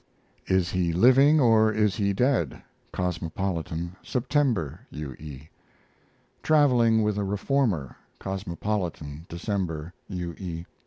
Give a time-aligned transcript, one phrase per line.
[0.47, 2.63] IS HE LIVING OR IS HE DEAD?
[2.91, 4.87] Cosmopolitan, September.
[4.89, 5.13] U.
[5.19, 5.47] E.
[6.41, 9.93] TRAVELING WITH A REFORMER Cosmopolitan, December.
[10.09, 10.33] U.
[10.39, 10.65] E.